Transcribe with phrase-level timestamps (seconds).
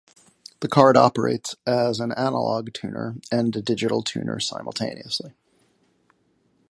[0.61, 5.35] The card operates as an analog tuner and a digital tuner simultaneously.